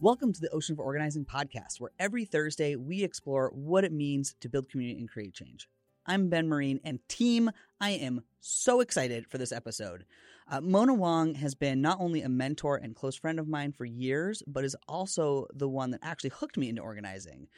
[0.00, 4.36] Welcome to the Ocean for Organizing podcast, where every Thursday we explore what it means
[4.38, 5.68] to build community and create change.
[6.06, 7.50] I'm Ben Marine, and team,
[7.80, 10.04] I am so excited for this episode.
[10.48, 13.84] Uh, Mona Wong has been not only a mentor and close friend of mine for
[13.84, 17.48] years, but is also the one that actually hooked me into organizing.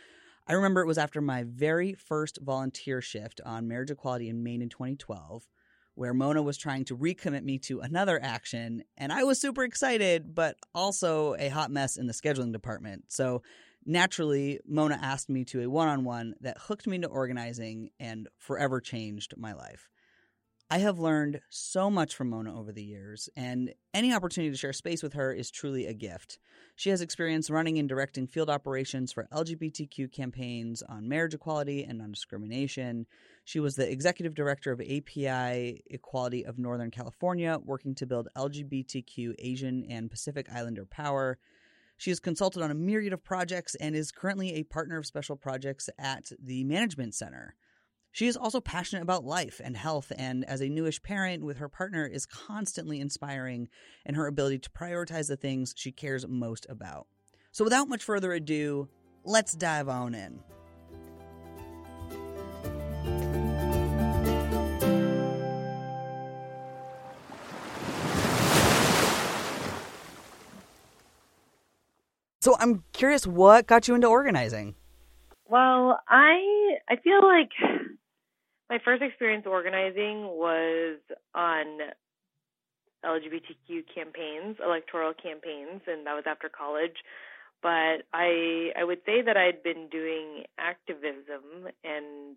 [0.48, 4.62] I remember it was after my very first volunteer shift on marriage equality in Maine
[4.62, 5.46] in 2012
[6.00, 8.82] where Mona was trying to recommit me to another action.
[8.96, 13.04] And I was super excited, but also a hot mess in the scheduling department.
[13.08, 13.42] So
[13.84, 18.28] naturally, Mona asked me to a one on one that hooked me into organizing and
[18.38, 19.90] forever changed my life.
[20.72, 24.72] I have learned so much from Mona over the years, and any opportunity to share
[24.72, 26.38] space with her is truly a gift.
[26.76, 31.98] She has experience running and directing field operations for LGBTQ campaigns on marriage equality and
[31.98, 33.06] non discrimination.
[33.44, 39.34] She was the executive director of API Equality of Northern California, working to build LGBTQ
[39.40, 41.36] Asian and Pacific Islander power.
[41.96, 45.34] She has consulted on a myriad of projects and is currently a partner of special
[45.34, 47.56] projects at the Management Center.
[48.12, 51.68] She is also passionate about life and health, and as a newish parent with her
[51.68, 53.68] partner, is constantly inspiring
[54.04, 57.06] in her ability to prioritize the things she cares most about.
[57.52, 58.88] So, without much further ado,
[59.24, 60.40] let's dive on in.
[72.40, 74.74] So, I'm curious, what got you into organizing?
[75.46, 77.50] Well, I I feel like
[78.70, 80.98] my first experience organizing was
[81.34, 81.66] on
[83.04, 87.02] LGBTQ campaigns, electoral campaigns, and that was after college.
[87.62, 92.36] But I I would say that I'd been doing activism and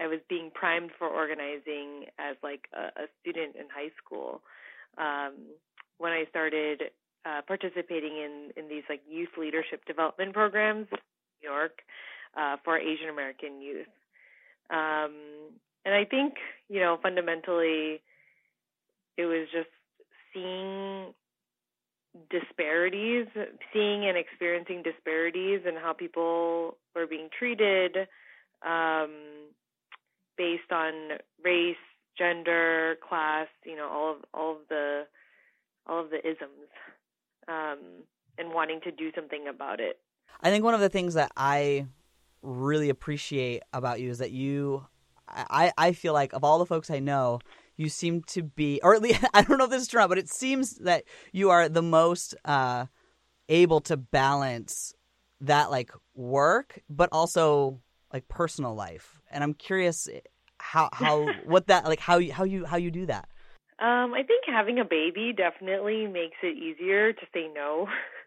[0.00, 4.42] I was being primed for organizing as like a, a student in high school
[4.98, 5.34] um,
[5.98, 6.90] when I started
[7.24, 10.98] uh, participating in in these like youth leadership development programs in
[11.42, 11.78] New York
[12.36, 13.86] uh, for Asian American youth.
[14.70, 15.14] Um,
[15.84, 16.34] and I think,
[16.68, 18.02] you know, fundamentally,
[19.16, 19.68] it was just
[20.32, 21.14] seeing
[22.30, 23.26] disparities,
[23.72, 28.08] seeing and experiencing disparities and how people were being treated
[28.66, 29.10] um,
[30.36, 30.92] based on
[31.44, 31.76] race,
[32.16, 35.02] gender, class, you know, all of all of the
[35.86, 36.68] all of the isms,
[37.46, 37.78] um,
[38.36, 39.98] and wanting to do something about it.
[40.40, 41.86] I think one of the things that I
[42.58, 44.86] really appreciate about you is that you
[45.28, 47.40] I, I feel like of all the folks I know,
[47.76, 50.18] you seem to be or at least I don't know if this is true, but
[50.18, 52.86] it seems that you are the most uh
[53.48, 54.94] able to balance
[55.40, 57.80] that like work but also
[58.12, 59.20] like personal life.
[59.30, 60.08] And I'm curious
[60.58, 63.28] how how what that like how you how you how you do that.
[63.80, 67.86] Um, I think having a baby definitely makes it easier to say no.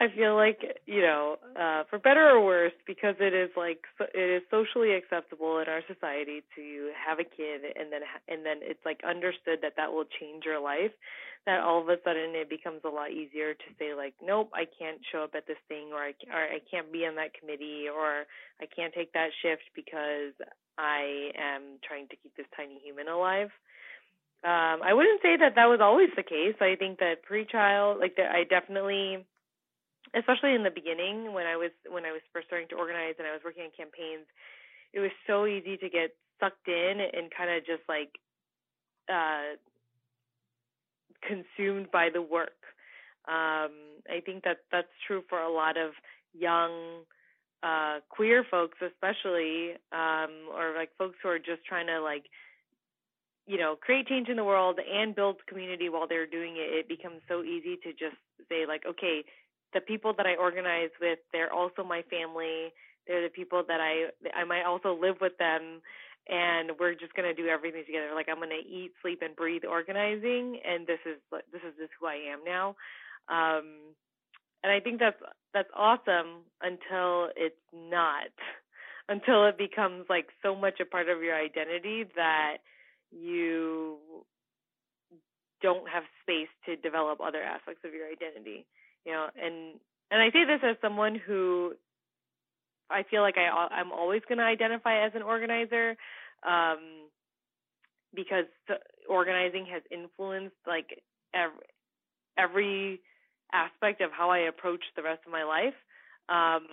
[0.00, 4.06] I feel like you know, uh, for better or worse, because it is like so,
[4.14, 8.58] it is socially acceptable in our society to have a kid, and then and then
[8.62, 10.92] it's like understood that that will change your life.
[11.44, 14.64] That all of a sudden it becomes a lot easier to say like, nope, I
[14.64, 17.84] can't show up at this thing, or I or I can't be on that committee,
[17.92, 18.24] or
[18.56, 20.32] I can't take that shift because
[20.78, 23.52] I am trying to keep this tiny human alive.
[24.42, 26.56] Um, I wouldn't say that that was always the case.
[26.62, 29.26] I think that pre-child, like that, I definitely
[30.14, 33.26] especially in the beginning when I was when I was first starting to organize and
[33.26, 34.26] I was working on campaigns,
[34.92, 38.10] it was so easy to get sucked in and kind of just like
[39.08, 39.56] uh,
[41.22, 42.58] consumed by the work.
[43.28, 45.92] Um, I think that that's true for a lot of
[46.32, 47.04] young
[47.62, 52.24] uh, queer folks, especially, um, or like folks who are just trying to like
[53.46, 56.72] you know create change in the world and build community while they're doing it.
[56.72, 58.16] It becomes so easy to just
[58.48, 59.24] say like, okay,
[59.72, 62.72] the people that I organize with, they're also my family.
[63.06, 65.80] They're the people that I I might also live with them
[66.28, 68.10] and we're just going to do everything together.
[68.14, 71.18] Like I'm going to eat, sleep and breathe organizing and this is
[71.52, 72.76] this is just who I am now.
[73.28, 73.94] Um
[74.62, 75.20] and I think that's
[75.54, 78.30] that's awesome until it's not.
[79.08, 82.58] Until it becomes like so much a part of your identity that
[83.10, 83.96] you
[85.60, 88.66] don't have space to develop other aspects of your identity
[89.04, 89.74] you know and
[90.10, 91.74] and I say this as someone who
[92.90, 95.96] I feel like I I'm always going to identify as an organizer
[96.46, 97.08] um
[98.14, 98.46] because
[99.08, 101.02] organizing has influenced like
[101.34, 101.66] every
[102.38, 103.00] every
[103.52, 105.74] aspect of how I approach the rest of my life.
[106.28, 106.66] Um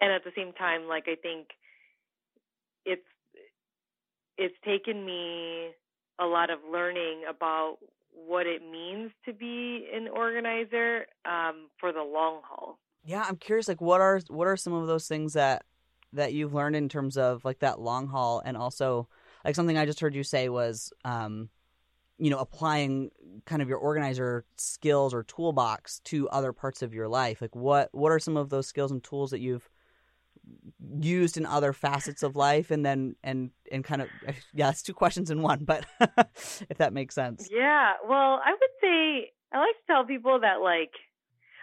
[0.00, 1.48] and at the same time like I think
[2.84, 3.02] it's
[4.36, 5.70] it's taken me
[6.20, 7.78] a lot of learning about
[8.28, 12.78] what it means to be an organizer um, for the long haul.
[13.04, 13.68] Yeah, I'm curious.
[13.68, 15.64] Like, what are what are some of those things that
[16.12, 19.08] that you've learned in terms of like that long haul, and also
[19.44, 21.48] like something I just heard you say was, um,
[22.18, 23.10] you know, applying
[23.46, 27.40] kind of your organizer skills or toolbox to other parts of your life.
[27.40, 29.68] Like, what what are some of those skills and tools that you've
[31.00, 34.08] used in other facets of life and then and and kind of
[34.54, 35.84] yeah it's two questions in one but
[36.68, 37.48] if that makes sense.
[37.50, 37.94] Yeah.
[38.06, 40.92] Well i would say i like to tell people that like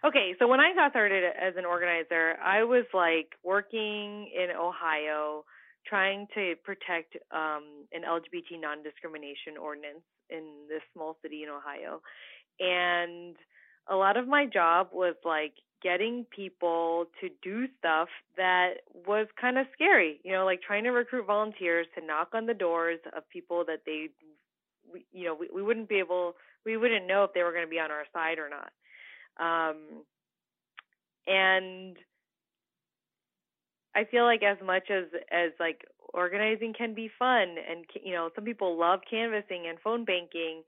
[0.06, 5.44] okay so when i got started as an organizer i was like working in ohio
[5.88, 12.02] trying to protect um an lgbt non-discrimination ordinance in this small city in ohio.
[12.60, 13.36] And
[13.90, 15.54] a lot of my job was like
[15.86, 20.90] getting people to do stuff that was kind of scary, you know, like trying to
[20.90, 24.10] recruit volunteers to knock on the doors of people that they,
[25.14, 26.34] you know, we, we wouldn't be able,
[26.66, 28.72] we wouldn't know if they were going to be on our side or not.
[29.38, 29.78] Um,
[31.28, 31.96] and
[33.96, 38.30] I feel like as much as as like organizing can be fun, and you know,
[38.36, 40.64] some people love canvassing and phone banking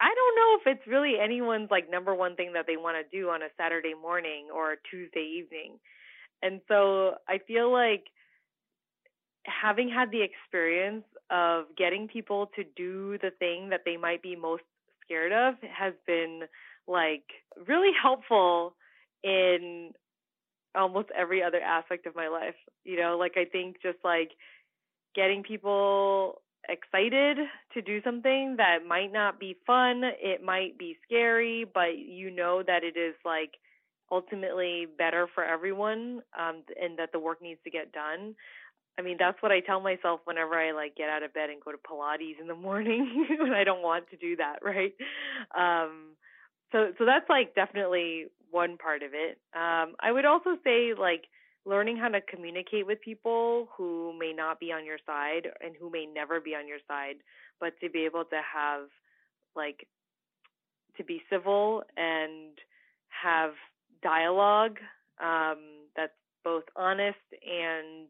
[0.00, 3.16] I don't know if it's really anyone's like number one thing that they want to
[3.16, 5.78] do on a Saturday morning or a Tuesday evening.
[6.42, 8.04] And so I feel like
[9.44, 14.36] having had the experience of getting people to do the thing that they might be
[14.36, 14.62] most
[15.04, 16.42] scared of has been
[16.86, 17.24] like
[17.66, 18.74] really helpful
[19.22, 19.92] in
[20.74, 22.54] almost every other aspect of my life.
[22.84, 24.32] You know, like I think just like
[25.14, 27.38] getting people excited
[27.74, 32.62] to do something that might not be fun, it might be scary, but you know
[32.66, 33.52] that it is like
[34.12, 38.34] ultimately better for everyone um and that the work needs to get done.
[38.98, 41.62] I mean, that's what I tell myself whenever I like get out of bed and
[41.62, 44.92] go to Pilates in the morning when I don't want to do that, right?
[45.56, 46.16] Um
[46.72, 49.38] so so that's like definitely one part of it.
[49.54, 51.24] Um I would also say like
[51.66, 55.90] learning how to communicate with people who may not be on your side and who
[55.90, 57.16] may never be on your side,
[57.60, 58.88] but to be able to have
[59.56, 59.86] like
[60.96, 62.52] to be civil and
[63.08, 63.52] have
[64.02, 64.78] dialogue
[65.20, 66.12] um, that's
[66.44, 68.08] both honest and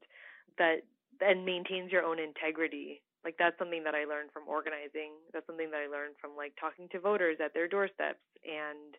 [0.58, 0.82] that
[1.20, 3.00] and maintains your own integrity.
[3.25, 5.17] Like that's something that I learned from organizing.
[5.32, 8.94] That's something that I learned from like talking to voters at their doorsteps and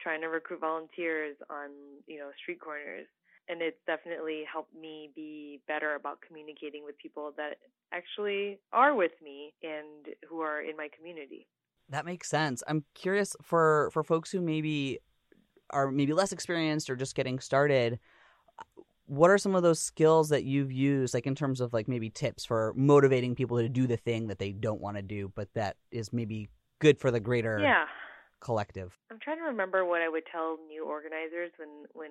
[0.00, 1.70] trying to recruit volunteers on
[2.06, 3.06] you know street corners
[3.50, 7.56] and it's definitely helped me be better about communicating with people that
[7.92, 11.46] actually are with me and who are in my community.
[11.88, 12.62] That makes sense.
[12.68, 15.00] I'm curious for for folks who maybe
[15.70, 17.98] are maybe less experienced or just getting started,
[19.06, 22.10] what are some of those skills that you've used like in terms of like maybe
[22.10, 25.52] tips for motivating people to do the thing that they don't want to do but
[25.54, 26.48] that is maybe
[26.78, 27.86] good for the greater yeah.
[28.40, 28.96] collective?
[29.10, 32.10] I'm trying to remember what I would tell new organizers when when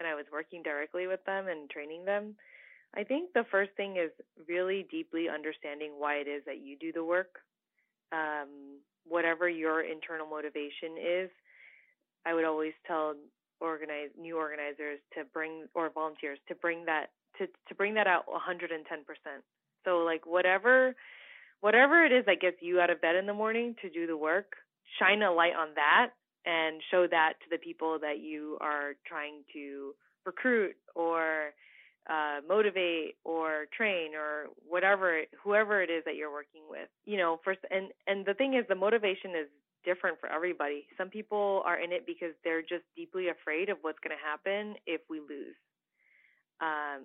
[0.00, 2.34] and I was working directly with them and training them,
[2.96, 4.10] I think the first thing is
[4.48, 7.38] really deeply understanding why it is that you do the work.
[8.10, 11.30] Um, whatever your internal motivation is,
[12.26, 13.14] I would always tell
[13.60, 18.24] organize new organizers to bring or volunteers to bring that to to bring that out
[18.26, 18.80] 110%.
[19.84, 20.96] So like whatever
[21.60, 24.16] whatever it is that gets you out of bed in the morning to do the
[24.16, 24.54] work,
[24.98, 26.10] shine a light on that
[26.46, 29.94] and show that to the people that you are trying to
[30.24, 31.52] recruit or
[32.08, 36.88] uh, motivate or train or whatever whoever it is that you're working with.
[37.04, 39.48] You know first and and the thing is the motivation is
[39.84, 40.86] different for everybody.
[40.96, 44.76] Some people are in it because they're just deeply afraid of what's going to happen
[44.86, 45.56] if we lose.
[46.60, 47.04] Um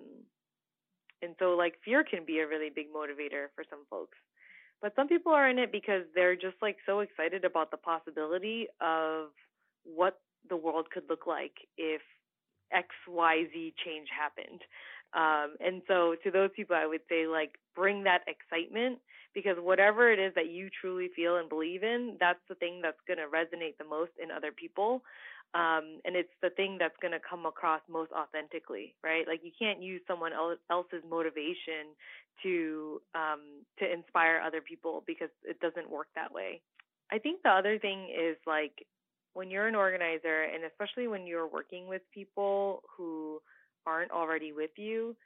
[1.22, 4.18] and so like fear can be a really big motivator for some folks
[4.82, 8.66] but some people are in it because they're just like so excited about the possibility
[8.80, 9.28] of
[9.84, 12.02] what the world could look like if
[12.72, 14.62] XYZ change happened.
[15.14, 18.98] Um, and so to those people, I would say like bring that excitement
[19.34, 23.00] because whatever it is that you truly feel and believe in, that's the thing that's
[23.06, 25.02] going to resonate the most in other people.
[25.56, 29.26] Um, and it's the thing that's going to come across most authentically, right?
[29.26, 30.32] Like you can't use someone
[30.70, 31.96] else's motivation
[32.42, 36.60] to um, to inspire other people because it doesn't work that way.
[37.10, 38.84] I think the other thing is like
[39.32, 43.40] when you're an organizer, and especially when you're working with people who
[43.86, 45.16] aren't already with you,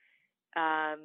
[0.54, 1.00] um,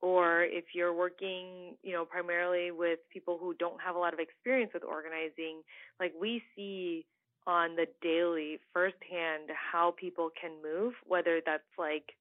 [0.00, 4.20] or if you're working, you know, primarily with people who don't have a lot of
[4.20, 5.62] experience with organizing,
[5.98, 7.06] like we see
[7.46, 12.14] on the daily firsthand how people can move, whether that's like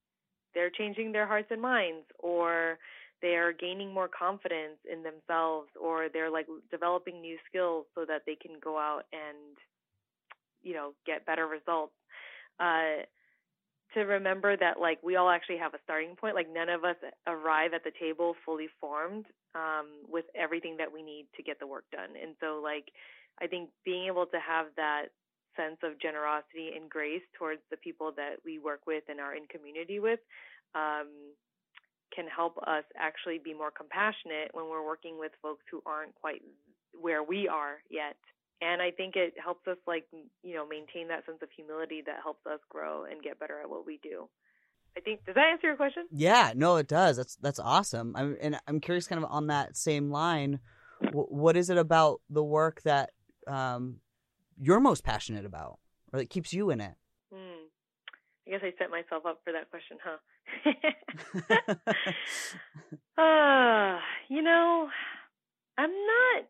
[0.53, 2.77] they're changing their hearts and minds or
[3.21, 8.35] they're gaining more confidence in themselves or they're like developing new skills so that they
[8.35, 9.57] can go out and
[10.63, 11.93] you know get better results.
[12.59, 13.05] Uh
[13.93, 16.35] to remember that like we all actually have a starting point.
[16.35, 16.95] Like none of us
[17.27, 21.67] arrive at the table fully formed um with everything that we need to get the
[21.67, 22.15] work done.
[22.21, 22.91] And so like
[23.39, 25.07] i think being able to have that
[25.55, 29.45] sense of generosity and grace towards the people that we work with and are in
[29.47, 30.19] community with
[30.75, 31.07] um
[32.15, 36.41] can help us actually be more compassionate when we're working with folks who aren't quite
[36.99, 38.17] where we are yet
[38.61, 40.05] and I think it helps us like
[40.43, 43.69] you know maintain that sense of humility that helps us grow and get better at
[43.69, 44.29] what we do.
[44.95, 46.05] I think does that answer your question?
[46.11, 47.17] Yeah, no, it does.
[47.17, 48.15] That's that's awesome.
[48.15, 50.59] I'm and I'm curious, kind of on that same line,
[51.11, 53.11] what is it about the work that
[53.47, 53.97] um,
[54.59, 55.79] you're most passionate about,
[56.11, 56.95] or that keeps you in it?
[57.33, 57.65] Hmm.
[58.47, 60.17] I guess I set myself up for that question, huh?
[63.21, 64.89] uh, you know,
[65.77, 66.45] I'm not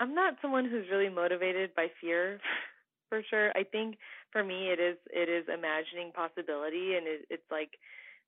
[0.00, 2.40] I'm not someone who's really motivated by fear
[3.08, 3.50] for sure.
[3.54, 3.98] I think
[4.32, 7.76] for me it is it is imagining possibility and it, it's like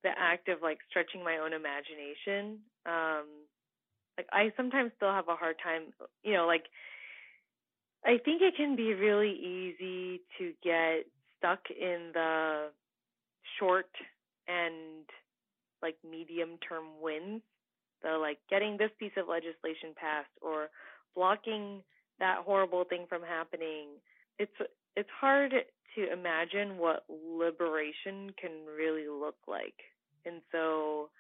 [0.05, 2.61] the act of like stretching my own imagination.
[2.85, 3.49] Um
[4.19, 6.67] like I sometimes still have a hard time, you know, like
[8.05, 11.07] I think it can be really easy to get
[11.39, 12.69] stuck in the
[13.59, 13.91] short
[14.49, 15.05] and
[15.83, 17.43] like medium term wins.
[18.03, 20.69] The like getting this piece of legislation passed or
[21.15, 21.83] blocking
[22.19, 23.89] that horrible thing from happening.
[24.39, 24.53] It's
[24.97, 25.53] it's hard
[25.95, 29.79] to imagine what liberation can really look like.
[30.27, 31.11] And so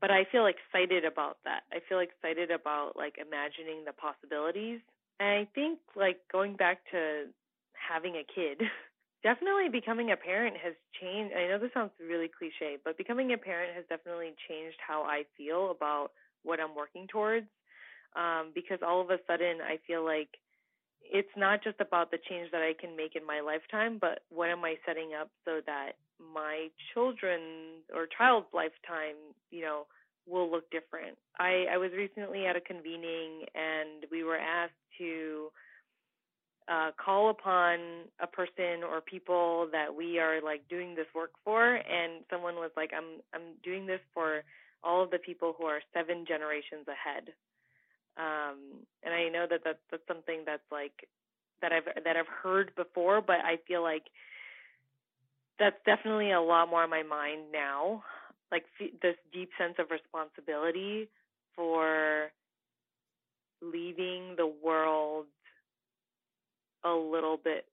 [0.00, 1.60] but I feel excited about that.
[1.72, 4.80] I feel excited about like imagining the possibilities.
[5.20, 7.26] And I think like going back to
[7.74, 8.62] having a kid,
[9.22, 11.34] definitely becoming a parent has changed.
[11.36, 15.24] I know this sounds really cliche, but becoming a parent has definitely changed how I
[15.36, 16.12] feel about
[16.42, 17.46] what I'm working towards
[18.16, 20.28] um, because all of a sudden I feel like
[21.02, 24.48] it's not just about the change that I can make in my lifetime, but what
[24.48, 29.16] am I setting up so that my children or child's lifetime,
[29.50, 29.86] you know,
[30.30, 31.18] will look different.
[31.38, 35.50] I, I was recently at a convening and we were asked to
[36.70, 37.78] uh, call upon
[38.20, 42.70] a person or people that we are like doing this work for, and someone was
[42.76, 44.42] like, "I'm I'm doing this for
[44.84, 47.34] all of the people who are seven generations ahead."
[48.16, 51.08] Um, and I know that that's, that's something that's like
[51.60, 54.04] that I've that I've heard before, but I feel like
[55.58, 58.04] that's definitely a lot more on my mind now.
[58.50, 61.08] Like f- this deep sense of responsibility
[61.54, 62.30] for
[63.62, 65.26] leaving the world
[66.84, 67.66] a little bit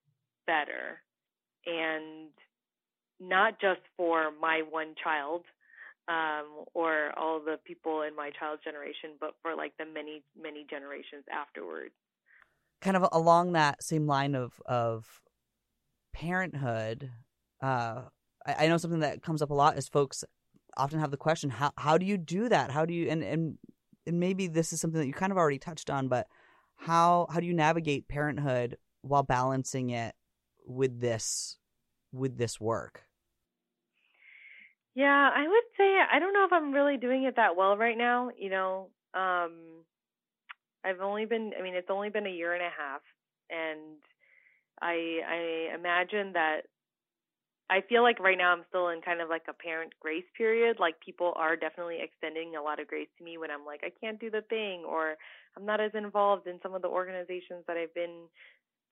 [0.45, 0.99] better
[1.65, 2.29] and
[3.19, 5.43] not just for my one child
[6.07, 10.65] um, or all the people in my child's generation, but for like the many, many
[10.69, 11.93] generations afterwards.
[12.81, 15.19] Kind of along that same line of of
[16.13, 17.11] parenthood,
[17.61, 18.03] uh,
[18.45, 20.23] I, I know something that comes up a lot is folks
[20.77, 22.71] often have the question how how do you do that?
[22.71, 23.57] How do you and and
[24.05, 26.27] and maybe this is something that you kind of already touched on, but
[26.75, 30.15] how how do you navigate parenthood while balancing it
[30.65, 31.57] with this
[32.11, 33.03] with this work?
[34.95, 37.97] Yeah, I would say I don't know if I'm really doing it that well right
[37.97, 38.29] now.
[38.37, 39.83] You know, um,
[40.83, 43.01] I've only been, I mean, it's only been a year and a half,
[43.49, 43.97] and
[44.81, 46.61] I I imagine that
[47.69, 50.77] I feel like right now I'm still in kind of like a parent grace period.
[50.79, 53.91] Like people are definitely extending a lot of grace to me when I'm like I
[54.01, 55.15] can't do the thing or
[55.57, 58.27] I'm not as involved in some of the organizations that I've been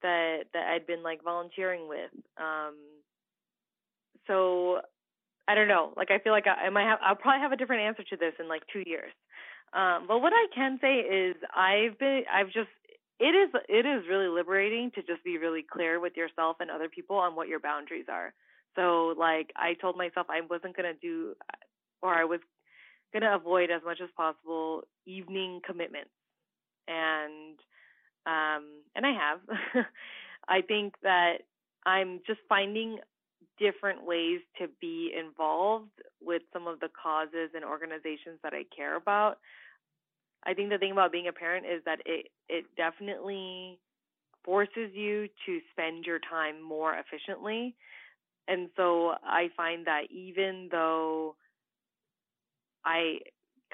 [0.01, 2.11] that that I'd been like volunteering with.
[2.37, 2.75] Um
[4.27, 4.81] so
[5.47, 5.93] I don't know.
[5.97, 8.17] Like I feel like I, I might have I'll probably have a different answer to
[8.17, 9.13] this in like 2 years.
[9.73, 12.69] Um but what I can say is I've been I've just
[13.19, 16.89] it is it is really liberating to just be really clear with yourself and other
[16.89, 18.33] people on what your boundaries are.
[18.75, 21.35] So like I told myself I wasn't to do
[22.01, 22.39] or I was
[23.23, 26.11] to avoid as much as possible evening commitments.
[26.87, 27.57] And
[28.25, 29.39] um and I have.
[30.47, 31.37] I think that
[31.85, 32.99] I'm just finding
[33.59, 35.91] different ways to be involved
[36.21, 39.37] with some of the causes and organizations that I care about.
[40.45, 43.79] I think the thing about being a parent is that it it definitely
[44.43, 47.75] forces you to spend your time more efficiently.
[48.47, 51.35] And so I find that even though
[52.85, 53.19] I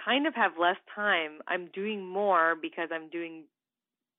[0.04, 3.44] kind of have less time, I'm doing more because I'm doing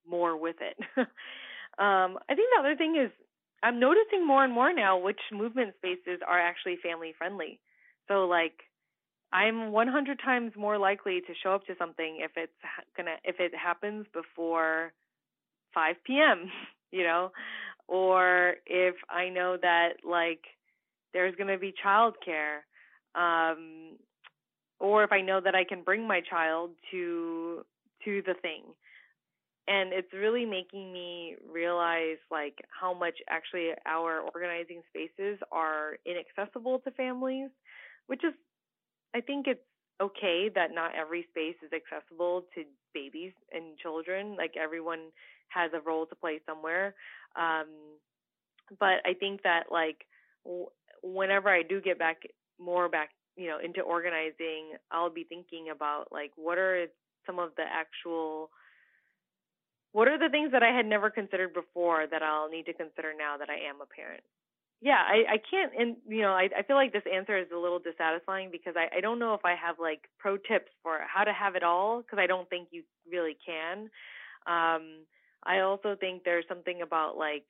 [0.09, 0.77] more with it.
[0.97, 3.11] um, I think the other thing is
[3.63, 7.59] I'm noticing more and more now which movement spaces are actually family friendly.
[8.07, 8.53] So like
[9.31, 12.51] I'm 100 times more likely to show up to something if it's
[12.97, 14.93] gonna if it happens before
[15.73, 16.49] 5 p.m.
[16.91, 17.31] You know,
[17.93, 20.41] or if I know that like
[21.13, 22.65] there's gonna be childcare,
[23.13, 23.97] um,
[24.79, 27.63] or if I know that I can bring my child to
[28.03, 28.63] to the thing.
[29.67, 36.79] And it's really making me realize like how much actually our organizing spaces are inaccessible
[36.79, 37.51] to families,
[38.07, 38.33] which is
[39.15, 39.61] I think it's
[40.01, 42.63] okay that not every space is accessible to
[42.95, 44.35] babies and children.
[44.35, 45.11] Like everyone
[45.49, 46.95] has a role to play somewhere.
[47.35, 47.67] Um,
[48.79, 50.05] but I think that like
[50.45, 50.69] w-
[51.03, 52.23] whenever I do get back
[52.59, 56.85] more back, you know, into organizing, I'll be thinking about like what are
[57.25, 58.49] some of the actual
[59.91, 63.13] what are the things that I had never considered before that I'll need to consider
[63.17, 64.23] now that I am a parent
[64.83, 67.57] yeah, I, I can't, and you know, I, I feel like this answer is a
[67.57, 71.23] little dissatisfying because I, I don't know if I have like pro tips for how
[71.23, 73.89] to have it all because I don't think you really can.
[74.45, 75.05] Um,
[75.45, 77.45] I also think there's something about like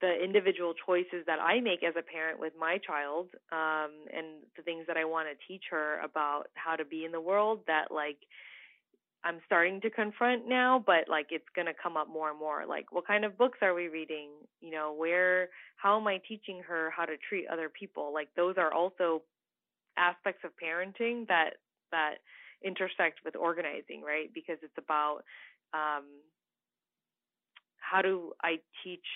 [0.00, 4.62] the individual choices that I make as a parent with my child, um, and the
[4.62, 7.90] things that I want to teach her about how to be in the world that
[7.90, 8.18] like
[9.24, 12.64] I'm starting to confront now, but like it's going to come up more and more.
[12.64, 14.28] Like, what kind of books are we reading?
[14.60, 18.14] You know, where, how am I teaching her how to treat other people?
[18.14, 19.22] Like, those are also
[19.98, 21.54] aspects of parenting that,
[21.90, 22.16] that
[22.62, 24.30] intersect with organizing, right?
[24.32, 25.22] Because it's about,
[25.74, 26.04] um,
[27.90, 29.06] how do I teach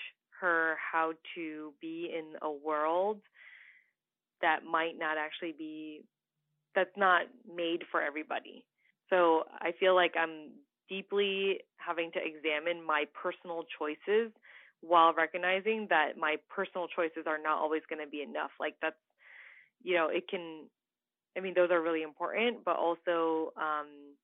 [0.40, 3.18] her how to be in a world
[4.40, 6.02] that might not actually be,
[6.74, 7.22] that's not
[7.54, 8.64] made for everybody
[9.10, 10.52] so I feel like I'm
[10.88, 14.32] deeply having to examine my personal choices
[14.80, 18.50] while recognizing that my personal choices are not always going to be enough.
[18.58, 18.96] Like that's,
[19.82, 20.66] you know, it can,
[21.36, 24.16] I mean, those are really important, but also, um,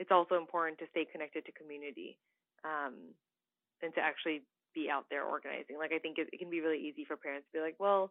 [0.00, 2.18] it's also important to stay connected to community,
[2.64, 2.94] um,
[3.84, 4.42] and to actually
[4.74, 5.78] be out there organizing.
[5.78, 8.10] Like I think it, it can be really easy for parents to be like, well,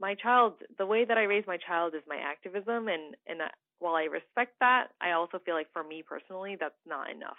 [0.00, 3.40] my child, the way that I raise my child is my activism, and and
[3.80, 7.38] while I respect that, I also feel like for me personally, that's not enough.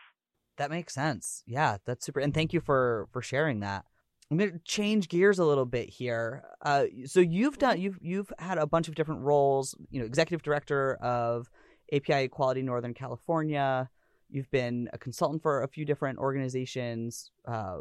[0.57, 1.43] That makes sense.
[1.45, 2.19] Yeah, that's super.
[2.19, 3.85] And thank you for for sharing that.
[4.31, 6.43] I'm going to change gears a little bit here.
[6.61, 7.83] Uh, so you've done mm-hmm.
[7.83, 9.75] you've you've had a bunch of different roles.
[9.89, 11.49] You know, executive director of
[11.93, 13.89] API Equality Northern California.
[14.29, 17.31] You've been a consultant for a few different organizations.
[17.47, 17.79] Uh,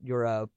[0.00, 0.48] you're a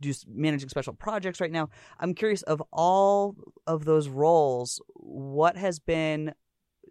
[0.00, 1.68] do managing special projects right now.
[2.00, 6.34] I'm curious of all of those roles, what has been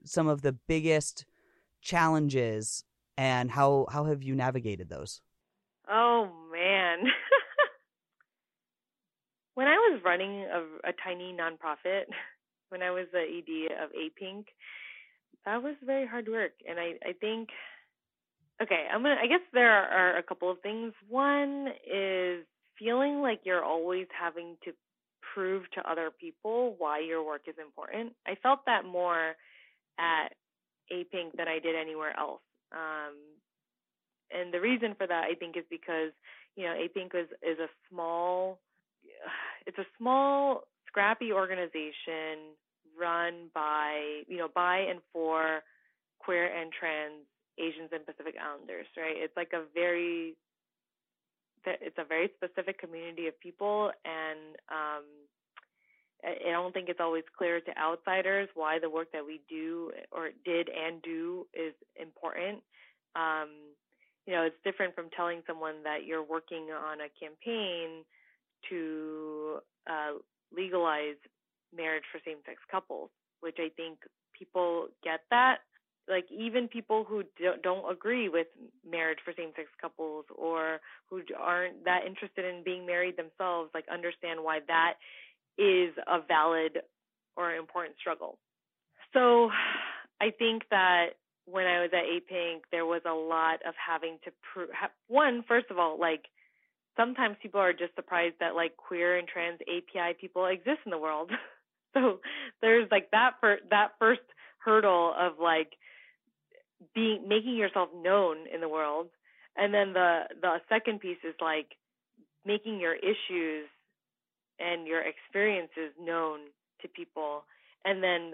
[0.03, 1.25] some of the biggest
[1.81, 2.83] challenges
[3.17, 5.21] and how how have you navigated those?
[5.89, 6.99] Oh man.
[9.55, 12.03] when I was running a, a tiny nonprofit,
[12.69, 14.45] when I was the ED of APIENC,
[15.45, 17.49] that was very hard work and I I think
[18.61, 20.93] okay, I'm to I guess there are, a couple of things.
[21.09, 22.45] One is
[22.79, 24.71] feeling like you're always having to
[25.33, 28.13] prove to other people why your work is important.
[28.25, 29.35] I felt that more
[29.99, 30.29] at
[30.91, 32.41] APIENC than I did anywhere else.
[32.71, 33.15] Um,
[34.31, 36.11] and the reason for that, I think, is because
[36.55, 38.59] you know APIENC is is a small,
[39.65, 42.55] it's a small, scrappy organization
[42.99, 45.61] run by you know by and for
[46.19, 47.25] queer and trans
[47.57, 48.87] Asians and Pacific Islanders.
[48.97, 49.15] Right?
[49.17, 50.35] It's like a very
[51.65, 55.03] it's a very specific community of people, and um,
[56.23, 60.29] I don't think it's always clear to outsiders why the work that we do or
[60.43, 62.61] did and do is important.
[63.15, 63.49] Um,
[64.25, 68.03] you know, it's different from telling someone that you're working on a campaign
[68.69, 70.17] to uh,
[70.55, 71.17] legalize
[71.75, 73.09] marriage for same-sex couples,
[73.41, 73.99] which I think
[74.37, 75.59] people get that.
[76.07, 77.23] Like even people who
[77.63, 78.47] don't agree with
[78.87, 84.43] marriage for same-sex couples or who aren't that interested in being married themselves, like understand
[84.43, 84.93] why that
[85.57, 86.81] is a valid
[87.35, 88.37] or important struggle.
[89.13, 89.49] So
[90.21, 94.31] I think that when I was at APIENC, there was a lot of having to
[94.41, 94.69] prove,
[95.07, 96.25] one, first of all, like,
[96.97, 100.97] sometimes people are just surprised that like queer and trans API people exist in the
[100.97, 101.31] world.
[101.95, 102.19] so
[102.61, 104.21] there's like that for that first
[104.59, 105.73] hurdle of like
[106.93, 109.07] being making yourself known in the world.
[109.57, 111.67] And then the the second piece is like
[112.45, 113.67] making your issues
[114.59, 116.39] and your experiences known
[116.81, 117.45] to people.
[117.83, 118.33] And then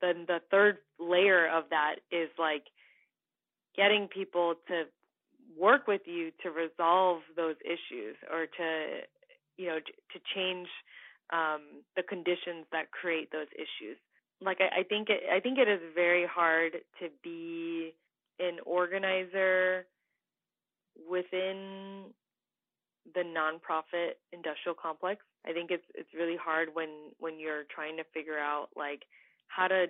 [0.00, 2.64] then the third layer of that is like
[3.76, 4.84] getting people to
[5.58, 9.00] work with you to resolve those issues or to
[9.56, 10.68] you know to change
[11.30, 13.96] um, the conditions that create those issues.
[14.40, 17.94] like I, I think it I think it is very hard to be
[18.38, 19.86] an organizer
[21.08, 22.04] within
[23.14, 25.22] the nonprofit industrial complex.
[25.46, 26.88] I think it's it's really hard when
[27.18, 29.04] when you're trying to figure out like
[29.48, 29.86] how to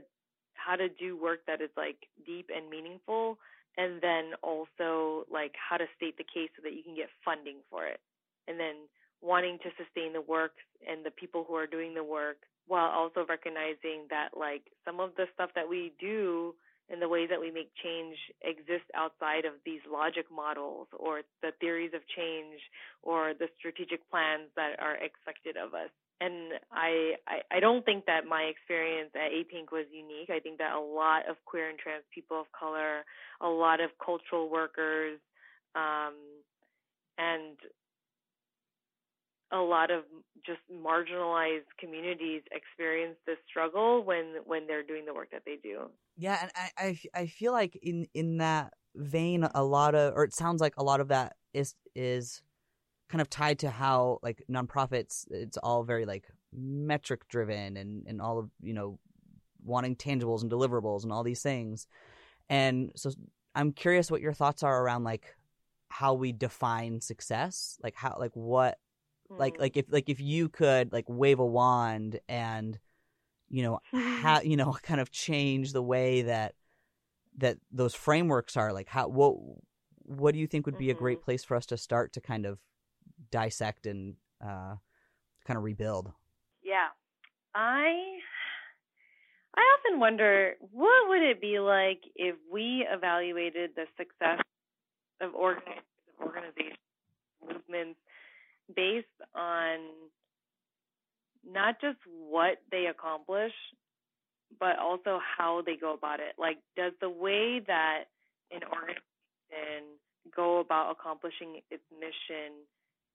[0.55, 3.39] how to do work that is like deep and meaningful
[3.77, 7.59] and then also like how to state the case so that you can get funding
[7.71, 8.01] for it.
[8.49, 10.53] And then wanting to sustain the work
[10.87, 15.11] and the people who are doing the work while also recognizing that like some of
[15.17, 16.55] the stuff that we do
[16.91, 21.53] and the ways that we make change exist outside of these logic models or the
[21.61, 22.61] theories of change
[23.03, 25.91] or the strategic plans that are expected of us.
[26.21, 30.31] And I, I, I don't think that my experience at APIENC was unique.
[30.31, 33.05] I think that a lot of queer and trans people of color,
[33.41, 35.21] a lot of cultural workers,
[35.77, 36.15] um,
[37.19, 37.55] and
[39.53, 40.05] a lot of
[40.45, 45.91] just marginalized communities experience this struggle when when they're doing the work that they do.
[46.17, 50.25] Yeah, and I I, I feel like in in that vein, a lot of or
[50.25, 52.43] it sounds like a lot of that is is
[53.09, 58.21] kind of tied to how like nonprofits it's all very like metric driven and and
[58.21, 58.99] all of you know
[59.65, 61.87] wanting tangibles and deliverables and all these things
[62.49, 63.11] and so
[63.55, 65.35] i'm curious what your thoughts are around like
[65.89, 68.79] how we define success like how like what
[69.31, 69.59] Mm.
[69.59, 72.79] like if like if you could like wave a wand and
[73.51, 76.55] you know ha- you know kind of change the way that
[77.37, 79.37] that those frameworks are like how what
[80.05, 81.25] what do you think would be a great Mhm.
[81.25, 82.59] place for us to start to kind of
[83.31, 84.77] dissect and uh
[85.45, 86.13] kind of rebuild
[86.63, 86.89] Yeah.
[87.55, 88.21] I
[89.55, 94.41] I often wonder what would it be like if we evaluated the success
[95.21, 95.63] of organ-
[96.21, 96.79] organizations,
[97.43, 97.99] movements
[98.75, 99.79] based on
[101.51, 103.53] not just what they accomplish,
[104.59, 106.35] but also how they go about it.
[106.39, 108.05] Like, does the way that
[108.51, 109.99] an organization
[110.35, 112.65] go about accomplishing its mission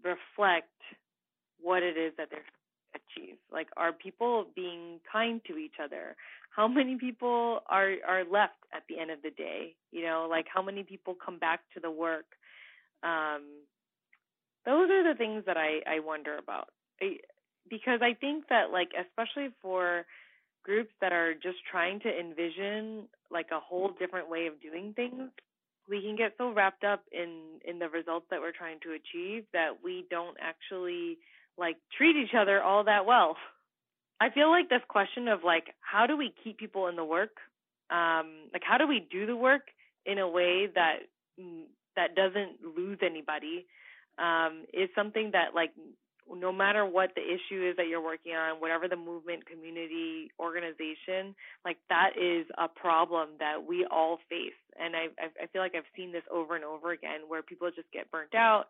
[0.04, 0.72] reflect
[1.62, 2.46] what it is that they're
[2.96, 3.38] achieve?
[3.52, 6.16] Like, are people being kind to each other?
[6.56, 9.76] How many people are are left at the end of the day?
[9.92, 12.26] You know, like how many people come back to the work?
[13.04, 13.66] Um,
[14.66, 16.70] those are the things that I I wonder about.
[17.02, 17.18] I,
[17.70, 20.06] because I think that like especially for
[20.64, 25.30] groups that are just trying to envision like a whole different way of doing things,
[25.90, 29.44] we can get so wrapped up in in the results that we're trying to achieve
[29.54, 31.18] that we don't actually
[31.58, 33.36] like treat each other all that well.
[34.20, 37.38] I feel like this question of like how do we keep people in the work?
[37.90, 39.68] Um like how do we do the work
[40.06, 41.00] in a way that
[41.40, 41.64] mm,
[41.96, 43.66] that doesn't lose anybody?
[44.18, 45.72] Um is something that like
[46.32, 51.36] no matter what the issue is that you're working on, whatever the movement, community, organization,
[51.66, 54.58] like that is a problem that we all face.
[54.80, 57.92] And I, I feel like I've seen this over and over again where people just
[57.92, 58.66] get burnt out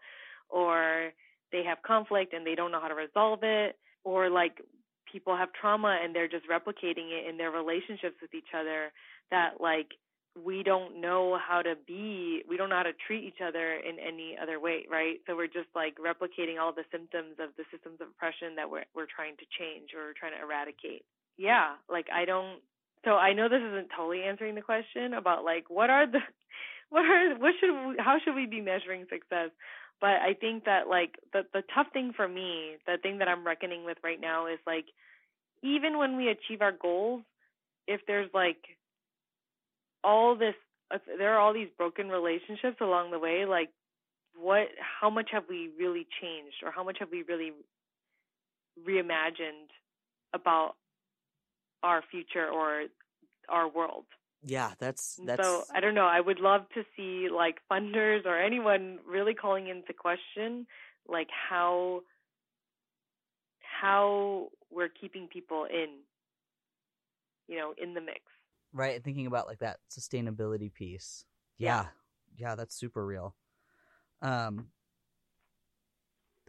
[0.50, 1.12] or
[1.52, 4.60] they have conflict and they don't know how to resolve it or like
[5.12, 8.92] people have trauma and they're just replicating it in their relationships with each other
[9.32, 9.88] that like
[10.36, 14.00] we don't know how to be we don't know how to treat each other in
[14.00, 15.22] any other way right?
[15.28, 18.86] So we're just like replicating all the symptoms of the systems of oppression that we're
[18.96, 21.06] we're trying to change or trying to eradicate.
[21.38, 22.62] Yeah like i don't
[23.06, 26.20] so i know this isn't totally answering the question about like what are the
[26.90, 29.50] what are what should we, how should we be measuring success?
[30.02, 33.46] But i think that like the the tough thing for me the thing that i'm
[33.46, 34.86] reckoning with right now is like
[35.62, 37.22] even when we achieve our goals
[37.88, 38.58] if there's like
[40.04, 40.56] all this
[41.18, 43.70] there are all these broken relationships along the way like
[44.36, 47.52] what how much have we really changed or how much have we really
[48.88, 49.70] reimagined
[50.34, 50.76] about
[51.84, 52.86] our future or
[53.50, 54.06] our world?
[54.46, 58.38] Yeah that's that's so i don't know i would love to see like funders or
[58.38, 60.68] anyone really calling into question
[61.08, 62.02] like how
[63.62, 65.88] how we're keeping people in
[67.48, 68.20] you know in the mix
[68.74, 68.96] right?
[68.96, 71.26] And thinking about like that sustainability piece.
[71.58, 71.88] Yeah.
[72.38, 73.36] Yeah that's super real.
[74.22, 74.68] Um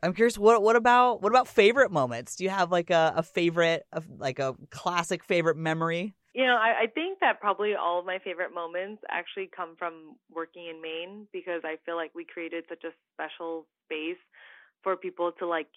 [0.02, 2.36] i'm curious what what about what about favorite moments?
[2.36, 6.14] Do you have like a, a favorite of like a classic favorite memory?
[6.34, 10.16] You know I, I think that probably all of my favorite moments actually come from
[10.34, 14.18] working in maine because i feel like we created such a special space
[14.82, 15.68] for people to like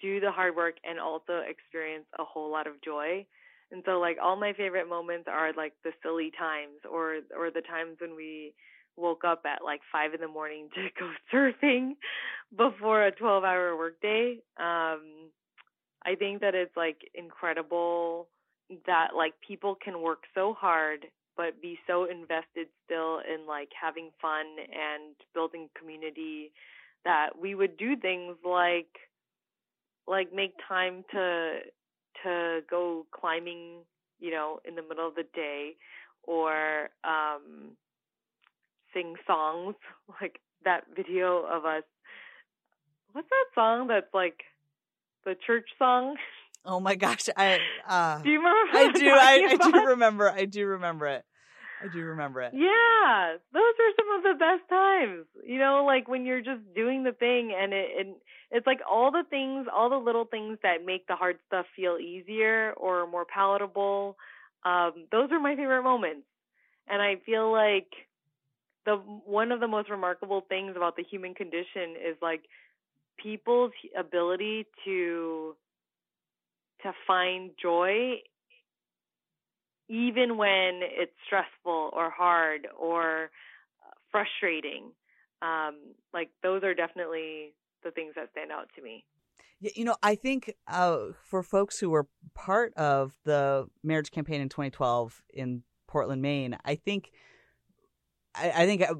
[0.00, 3.26] do the hard work and also experience a whole lot of joy
[3.72, 7.62] and so like all my favorite moments are like the silly times or or the
[7.62, 8.54] times when we
[8.96, 11.92] woke up at like five in the morning to go surfing
[12.56, 14.38] before a twelve hour workday.
[14.58, 15.30] Um
[16.04, 18.28] I think that it's like incredible
[18.86, 21.06] that like people can work so hard
[21.36, 26.52] but be so invested still in like having fun and building community
[27.04, 28.88] that we would do things like
[30.06, 31.58] like make time to
[32.24, 33.80] to go climbing,
[34.20, 35.76] you know, in the middle of the day
[36.24, 37.76] or um
[38.94, 39.74] sing songs
[40.20, 41.82] like that video of us
[43.12, 44.42] what's that song that's like
[45.24, 46.16] the church song
[46.64, 48.78] Oh my gosh, I uh, do you remember?
[48.78, 49.08] I do.
[49.08, 50.30] I, I do remember.
[50.30, 51.24] I do remember it.
[51.82, 52.52] I do remember it.
[52.54, 55.26] Yeah, those are some of the best times.
[55.44, 58.14] You know, like when you're just doing the thing, and it and
[58.50, 61.98] it's like all the things, all the little things that make the hard stuff feel
[61.98, 64.16] easier or more palatable.
[64.64, 66.26] Um, those are my favorite moments,
[66.88, 67.88] and I feel like
[68.86, 72.42] the one of the most remarkable things about the human condition is like
[73.18, 75.56] people's ability to
[76.82, 78.16] to find joy
[79.88, 83.30] even when it's stressful or hard or
[84.12, 84.92] frustrating.
[85.40, 85.76] Um,
[86.14, 89.04] like those are definitely the things that stand out to me.
[89.60, 94.48] You know, I think uh, for folks who were part of the marriage campaign in
[94.48, 97.12] 2012 in Portland, Maine, I think,
[98.34, 98.94] I, I think, uh,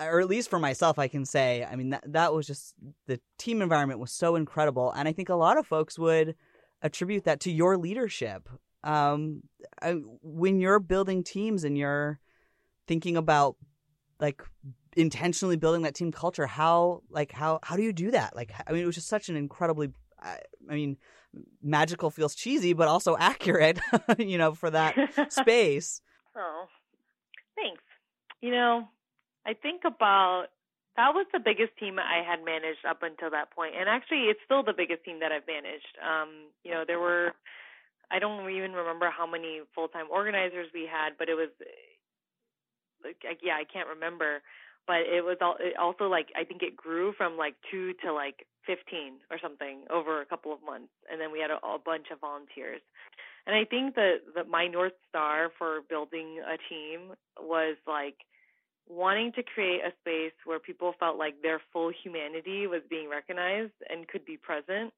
[0.00, 2.74] or at least for myself, I can say, I mean, that, that was just
[3.06, 4.92] the team environment was so incredible.
[4.92, 6.36] And I think a lot of folks would
[6.80, 8.48] attribute that to your leadership.
[8.84, 9.42] Um,
[9.80, 9.92] I,
[10.22, 12.18] when you're building teams and you're
[12.86, 13.56] thinking about
[14.20, 14.42] like
[14.96, 18.34] intentionally building that team culture, how like how how do you do that?
[18.34, 19.90] Like, I mean, it was just such an incredibly,
[20.20, 20.38] I,
[20.70, 20.96] I mean,
[21.62, 23.80] magical feels cheesy, but also accurate,
[24.18, 24.94] you know, for that
[25.30, 26.00] space.
[26.34, 26.64] Oh,
[27.56, 27.82] thanks.
[28.40, 28.88] You know,
[29.44, 30.46] I think about
[30.96, 34.40] that was the biggest team I had managed up until that point, and actually, it's
[34.46, 35.92] still the biggest team that I've managed.
[36.00, 37.32] Um, you know, there were
[38.12, 41.48] I don't even remember how many full time organizers we had, but it was
[43.04, 44.42] like yeah, I can't remember.
[44.86, 48.12] But it was all it also like I think it grew from like two to
[48.12, 51.78] like fifteen or something over a couple of months, and then we had a, a
[51.78, 52.82] bunch of volunteers.
[53.46, 58.16] And I think that that my north star for building a team was like
[58.88, 63.72] wanting to create a space where people felt like their full humanity was being recognized
[63.88, 64.92] and could be present.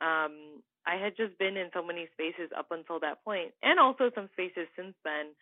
[0.00, 4.10] Um, I had just been in so many spaces up until that point, and also
[4.14, 5.36] some spaces since then,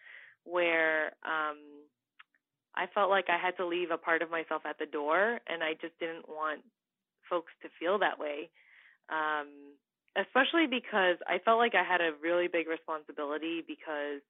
[0.45, 1.59] where um,
[2.75, 5.63] I felt like I had to leave a part of myself at the door, and
[5.63, 6.63] I just didn't want
[7.31, 8.51] folks to feel that way.
[9.09, 9.77] Um,
[10.17, 14.21] especially because I felt like I had a really big responsibility because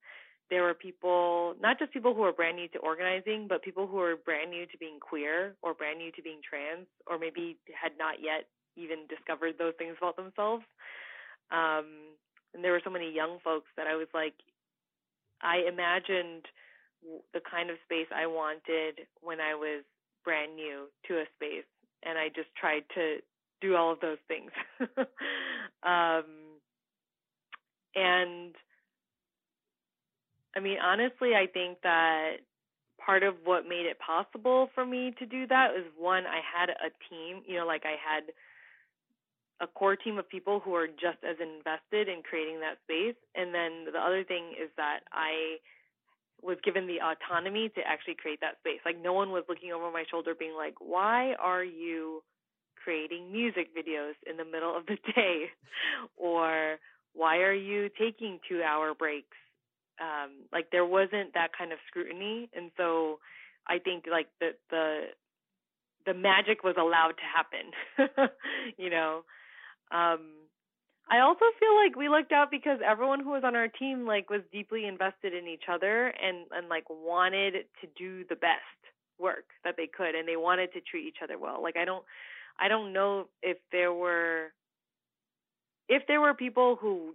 [0.50, 3.96] there were people, not just people who were brand new to organizing, but people who
[3.96, 7.92] were brand new to being queer or brand new to being trans, or maybe had
[7.98, 10.64] not yet even discovered those things about themselves.
[11.50, 12.14] Um,
[12.54, 14.34] and there were so many young folks that I was like,
[15.42, 16.46] I imagined
[17.32, 19.84] the kind of space I wanted when I was
[20.24, 21.68] brand new to a space,
[22.04, 23.18] and I just tried to
[23.60, 24.50] do all of those things.
[25.82, 26.24] um,
[27.94, 28.54] and
[30.56, 32.38] I mean, honestly, I think that
[33.04, 36.68] part of what made it possible for me to do that was one, I had
[36.70, 38.24] a team, you know, like I had
[39.60, 43.16] a core team of people who are just as invested in creating that space.
[43.34, 45.58] And then the other thing is that I
[46.42, 48.80] was given the autonomy to actually create that space.
[48.84, 52.22] Like no one was looking over my shoulder being like, "Why are you
[52.82, 55.50] creating music videos in the middle of the day?"
[56.16, 56.78] or
[57.14, 59.36] "Why are you taking 2-hour breaks?"
[60.00, 63.18] um like there wasn't that kind of scrutiny and so
[63.66, 65.06] i think like the the
[66.06, 68.30] the magic was allowed to happen
[68.78, 69.24] you know
[69.90, 70.20] um
[71.10, 74.30] i also feel like we looked out because everyone who was on our team like
[74.30, 78.62] was deeply invested in each other and and like wanted to do the best
[79.18, 82.04] work that they could and they wanted to treat each other well like i don't
[82.60, 84.52] i don't know if there were
[85.88, 87.14] if there were people who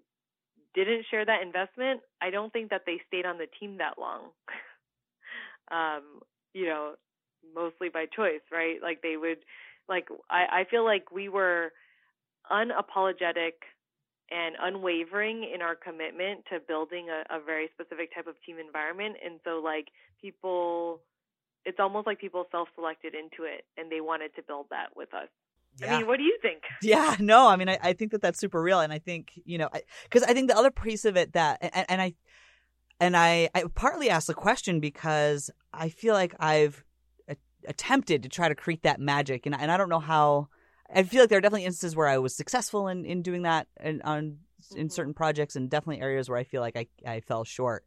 [0.74, 4.30] didn't share that investment, I don't think that they stayed on the team that long.
[5.72, 6.22] um,
[6.54, 6.94] you know,
[7.54, 8.82] mostly by choice, right?
[8.82, 9.40] Like they would
[9.88, 11.72] like I, I feel like we were
[12.52, 13.64] unapologetic
[14.32, 19.18] and unwavering in our commitment to building a, a very specific type of team environment.
[19.24, 19.88] And so like
[20.22, 21.02] people
[21.66, 25.14] it's almost like people self selected into it and they wanted to build that with
[25.14, 25.30] us.
[25.80, 25.96] Yeah.
[25.96, 26.62] I mean, what do you think?
[26.82, 29.58] Yeah, no, I mean, I, I think that that's super real, and I think you
[29.58, 29.70] know,
[30.04, 32.14] because I, I, think the other piece of it that, and, and I,
[33.00, 36.84] and I, I partly asked the question because I feel like I've
[37.28, 37.36] a,
[37.68, 40.50] attempted to try to create that magic, and and I don't know how.
[40.96, 43.68] I feel like there are definitely instances where I was successful in in doing that,
[43.78, 44.80] and on mm-hmm.
[44.80, 47.86] in certain projects and definitely areas where I feel like I I fell short.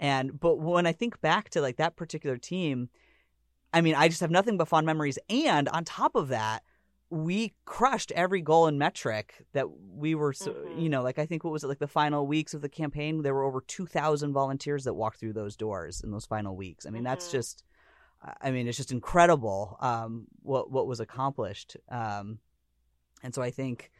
[0.00, 2.88] And but when I think back to like that particular team,
[3.72, 5.18] I mean, I just have nothing but fond memories.
[5.28, 6.62] And on top of that,
[7.10, 10.78] we crushed every goal and metric that we were, mm-hmm.
[10.78, 13.22] you know, like I think what was it, like the final weeks of the campaign,
[13.22, 16.86] there were over 2,000 volunteers that walked through those doors in those final weeks.
[16.86, 17.06] I mean, mm-hmm.
[17.06, 17.64] that's just,
[18.40, 21.76] I mean, it's just incredible um, what what was accomplished.
[21.88, 22.38] Um,
[23.22, 23.90] and so I think,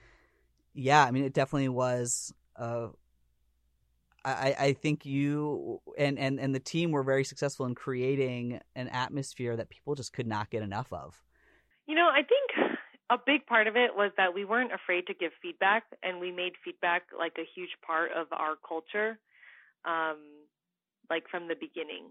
[0.74, 2.33] yeah, I mean, it definitely was.
[2.57, 2.88] Uh,
[4.24, 8.88] I, I think you and, and, and the team were very successful in creating an
[8.88, 11.22] atmosphere that people just could not get enough of.
[11.87, 12.78] You know, I think
[13.11, 16.31] a big part of it was that we weren't afraid to give feedback, and we
[16.31, 19.18] made feedback like a huge part of our culture,
[19.85, 20.18] um,
[21.09, 22.11] like from the beginning.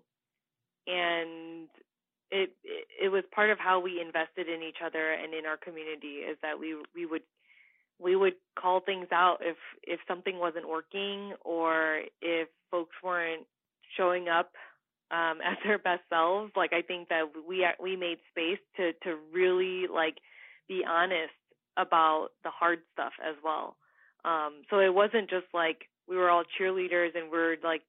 [0.88, 1.68] And
[2.32, 2.52] it,
[3.02, 6.38] it was part of how we invested in each other and in our community is
[6.42, 7.22] that we we would
[8.00, 13.46] we would call things out if if something wasn't working or if folks weren't
[13.96, 14.52] showing up
[15.12, 16.52] um as their best selves.
[16.56, 20.18] Like i think that we we made space to to really like
[20.68, 21.34] be honest
[21.78, 23.78] about the hard stuff as well.
[24.26, 27.84] Um so it wasn't just like we were all cheerleaders and we're like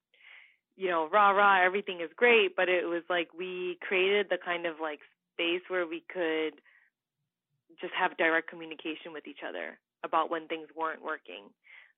[0.78, 4.64] you know rah rah everything is great but it was like we created the kind
[4.64, 5.00] of like
[5.34, 6.54] space where we could
[7.80, 11.50] just have direct communication with each other about when things weren't working.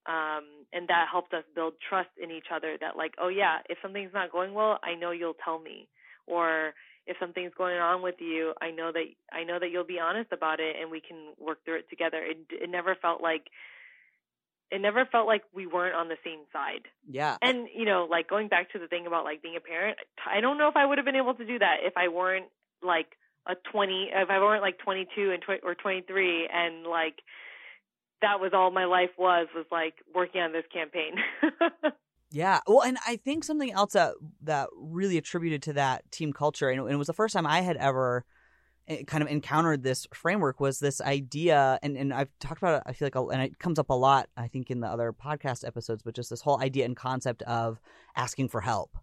[0.06, 3.78] Um, and that helped us build trust in each other that like, oh yeah, if
[3.82, 5.88] something's not going well, I know you'll tell me.
[6.26, 6.72] Or
[7.06, 10.32] if something's going on with you, I know that I know that you'll be honest
[10.32, 12.22] about it and we can work through it together.
[12.22, 13.48] It it never felt like
[14.70, 16.86] it never felt like we weren't on the same side.
[17.08, 17.36] Yeah.
[17.42, 20.40] And you know, like going back to the thing about like being a parent, I
[20.40, 22.46] don't know if I would have been able to do that if I weren't
[22.82, 27.20] like a 20 if I weren't like 22 and tw- or 23 and like
[28.22, 31.14] that was all my life was was like working on this campaign.
[32.30, 36.68] yeah, well, and I think something else that that really attributed to that team culture,
[36.68, 38.24] and it was the first time I had ever
[39.06, 42.92] kind of encountered this framework was this idea and, and I've talked about it I
[42.92, 46.02] feel like and it comes up a lot I think in the other podcast episodes
[46.02, 47.80] but just this whole idea and concept of
[48.16, 48.96] asking for help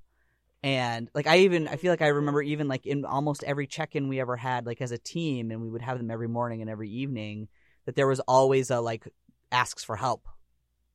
[0.63, 4.07] and like I even I feel like I remember even like in almost every check-in
[4.07, 6.69] we ever had like as a team and we would have them every morning and
[6.69, 7.47] every evening
[7.85, 9.07] that there was always a like
[9.51, 10.27] asks for help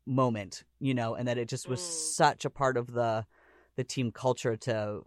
[0.06, 1.84] moment, you know, and that it just was mm.
[1.84, 3.24] such a part of the
[3.76, 5.00] the team culture to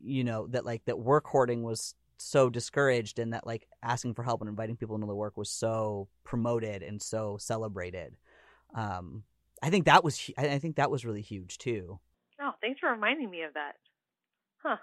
[0.00, 4.22] you know that like that work hoarding was so discouraged and that like asking for
[4.22, 8.16] help and inviting people into the work was so promoted and so celebrated.
[8.74, 9.24] Um
[9.62, 11.98] i think that was i think that was really huge too.
[12.40, 13.76] Oh thanks for reminding me of that.
[14.62, 14.76] Huh.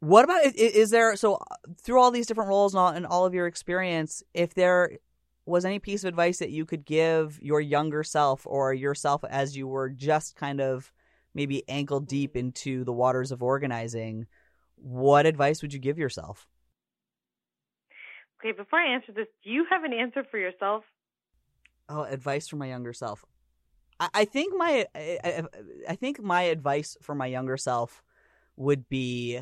[0.00, 1.42] What about is there so
[1.82, 4.98] through all these different roles and all, and all of your experience, if there
[5.44, 9.56] was any piece of advice that you could give your younger self or yourself as
[9.56, 10.92] you were just kind of
[11.34, 14.26] maybe ankle deep into the waters of organizing,
[14.82, 16.46] what advice would you give yourself?
[18.40, 20.84] Okay, before I answer this, do you have an answer for yourself?
[21.88, 23.24] Oh, advice for my younger self.
[23.98, 25.42] I, I think my I,
[25.88, 28.02] I think my advice for my younger self
[28.56, 29.40] would be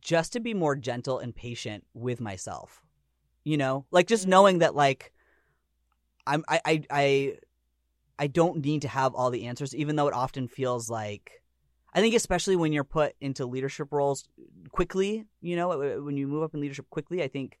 [0.00, 2.82] just to be more gentle and patient with myself.
[3.44, 4.30] You know, like just mm-hmm.
[4.30, 5.12] knowing that like
[6.26, 7.38] I'm I I I
[8.18, 11.42] I don't need to have all the answers, even though it often feels like
[11.98, 14.28] I think especially when you're put into leadership roles
[14.70, 17.58] quickly, you know, when you move up in leadership quickly, I think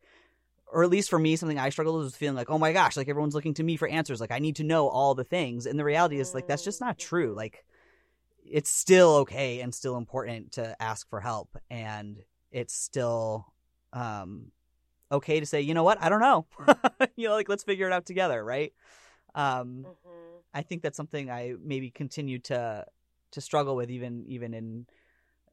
[0.70, 2.96] or at least for me, something I struggled with was feeling like, oh my gosh,
[2.96, 4.20] like everyone's looking to me for answers.
[4.20, 5.66] Like I need to know all the things.
[5.66, 7.34] And the reality is like that's just not true.
[7.34, 7.64] Like
[8.44, 12.22] it's still okay and still important to ask for help and
[12.52, 13.52] it's still
[13.92, 14.52] um
[15.10, 16.46] okay to say you know what i don't know
[17.16, 18.72] you know like let's figure it out together right
[19.34, 20.38] um mm-hmm.
[20.54, 22.84] i think that's something i maybe continue to
[23.32, 24.86] to struggle with even even in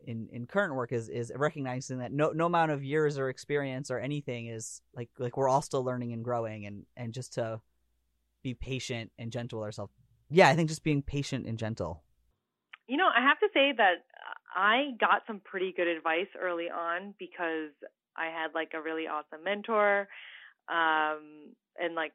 [0.05, 3.89] in in current work is is recognizing that no no amount of years or experience
[3.89, 7.59] or anything is like like we're all still learning and growing and and just to
[8.43, 9.91] be patient and gentle with ourselves
[10.30, 12.03] yeah i think just being patient and gentle
[12.88, 14.05] you know, I have to say that
[14.55, 17.73] I got some pretty good advice early on because
[18.15, 20.07] I had like a really awesome mentor.
[20.69, 22.13] Um, and like,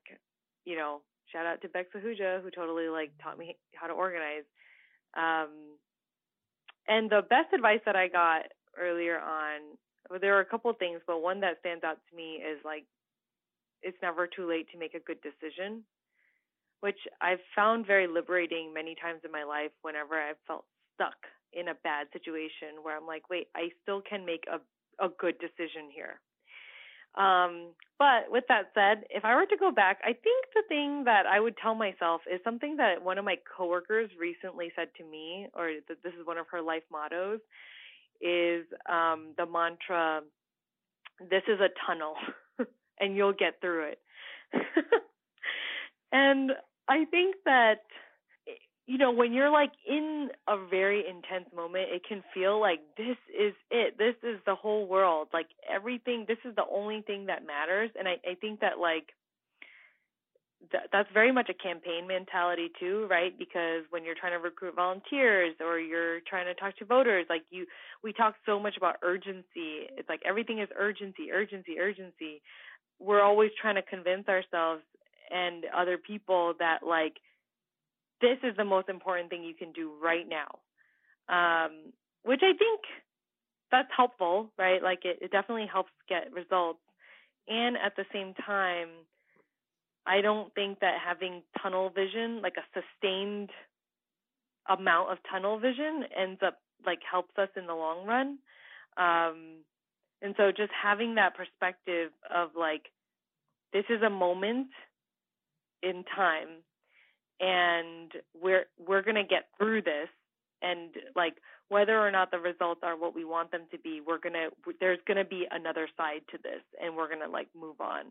[0.64, 1.02] you know,
[1.32, 4.44] shout out to Bex Ahuja who totally like taught me how to organize.
[5.16, 5.76] Um,
[6.88, 8.42] and the best advice that I got
[8.78, 9.60] earlier on,
[10.08, 12.58] well, there were a couple of things, but one that stands out to me is
[12.64, 12.84] like,
[13.82, 15.84] it's never too late to make a good decision
[16.80, 21.16] which I've found very liberating many times in my life whenever I've felt stuck
[21.52, 24.60] in a bad situation where I'm like, wait, I still can make a,
[25.04, 26.20] a good decision here.
[27.16, 31.04] Um, but with that said, if I were to go back, I think the thing
[31.04, 35.04] that I would tell myself is something that one of my coworkers recently said to
[35.04, 37.40] me, or that this is one of her life mottos,
[38.20, 40.22] is um, the mantra,
[41.20, 42.14] "This is a tunnel,
[43.00, 43.98] and you'll get through it."
[46.12, 46.52] and
[46.88, 47.82] I think that
[48.90, 53.16] you know, when you're like in a very intense moment, it can feel like this
[53.28, 53.96] is it.
[53.96, 55.28] This is the whole world.
[55.32, 57.90] Like everything, this is the only thing that matters.
[57.96, 59.14] And I, I think that like,
[60.72, 63.32] th- that's very much a campaign mentality too, right?
[63.38, 67.42] Because when you're trying to recruit volunteers or you're trying to talk to voters, like
[67.50, 67.66] you,
[68.02, 69.86] we talk so much about urgency.
[69.96, 72.42] It's like everything is urgency, urgency, urgency.
[72.98, 74.82] We're always trying to convince ourselves
[75.30, 77.18] and other people that like,
[78.20, 80.58] this is the most important thing you can do right now.
[81.28, 81.92] Um,
[82.24, 82.80] which I think
[83.70, 84.82] that's helpful, right?
[84.82, 86.80] Like it, it definitely helps get results.
[87.48, 88.88] And at the same time,
[90.06, 93.50] I don't think that having tunnel vision, like a sustained
[94.68, 98.38] amount of tunnel vision, ends up like helps us in the long run.
[98.96, 99.64] Um,
[100.22, 102.82] and so just having that perspective of like,
[103.72, 104.68] this is a moment
[105.82, 106.48] in time
[107.40, 110.08] and we're we're going to get through this.
[110.62, 111.36] And like
[111.68, 114.50] whether or not the results are what we want them to be we're going to
[114.78, 118.04] there's going to be another side to this and we're going to like move on.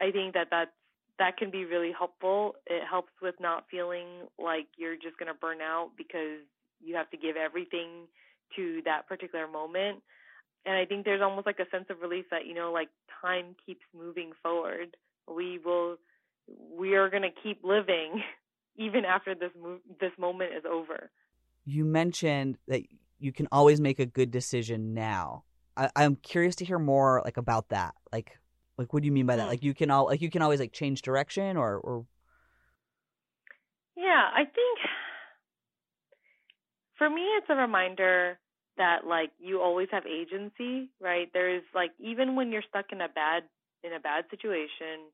[0.00, 0.70] I think that that's
[1.18, 2.56] that can be really helpful.
[2.66, 4.06] It helps with not feeling
[4.38, 6.40] like you're just going to burn out because
[6.82, 8.08] you have to give everything
[8.56, 10.02] to that particular moment.
[10.66, 12.88] And i think there's almost like a sense of relief that you know like
[13.22, 14.96] time keeps moving forward.
[15.32, 15.96] We will
[16.76, 18.22] we are going to keep living
[18.76, 21.10] even after this mo- this moment is over.
[21.64, 22.82] You mentioned that
[23.18, 25.44] you can always make a good decision now.
[25.76, 27.94] I, I'm curious to hear more like about that.
[28.12, 28.38] Like
[28.78, 29.44] like what do you mean by that?
[29.44, 29.48] Hmm.
[29.48, 32.06] Like you can all like you can always like change direction or or
[33.96, 34.78] Yeah, I think
[36.98, 38.38] for me it's a reminder
[38.76, 41.28] that like you always have agency, right?
[41.32, 43.44] There's like even when you're stuck in a bad
[43.84, 45.10] in a bad situation,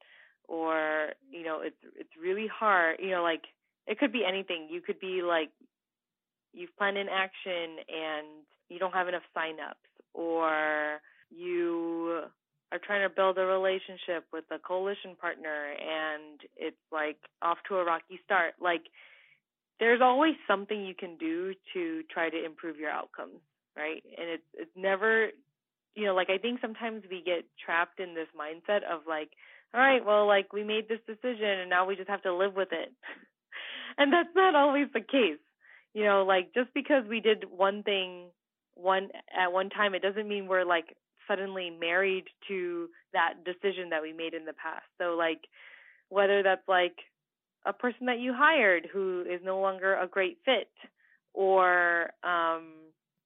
[0.48, 3.42] or you know it's it's really hard you know like
[3.86, 4.68] it could be anything.
[4.70, 5.50] You could be like
[6.52, 8.26] you've planned an action and
[8.68, 12.22] you don't have enough signups or you
[12.70, 17.76] are trying to build a relationship with a coalition partner and it's like off to
[17.76, 18.54] a rocky start.
[18.60, 18.82] Like
[19.80, 23.40] there's always something you can do to try to improve your outcomes
[23.78, 24.02] right?
[24.18, 25.28] And it's it's never
[25.94, 29.30] you know like i think sometimes we get trapped in this mindset of like
[29.74, 32.54] all right, well, like we made this decision and now we just have to live
[32.54, 32.92] with it.
[33.98, 35.40] and that's not always the case.
[35.94, 38.26] You know, like just because we did one thing
[38.74, 40.96] one at one time, it doesn't mean we're like
[41.26, 44.86] suddenly married to that decision that we made in the past.
[44.98, 45.40] So like
[46.08, 46.96] whether that's like
[47.66, 50.70] a person that you hired who is no longer a great fit
[51.34, 52.64] or um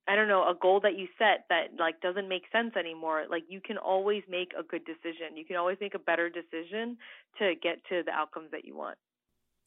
[0.09, 3.45] I don't know, a goal that you set that like doesn't make sense anymore, like
[3.49, 5.37] you can always make a good decision.
[5.37, 6.97] You can always make a better decision
[7.39, 8.99] to get to the outcomes that you want.